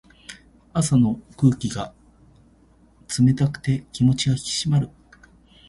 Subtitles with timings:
[0.73, 1.93] 朝の空気が
[3.19, 4.89] 冷たくて気持ちが引き締まる。